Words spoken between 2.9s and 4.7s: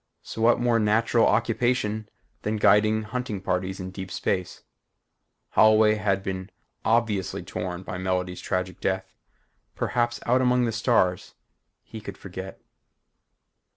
hunting parties in deep space?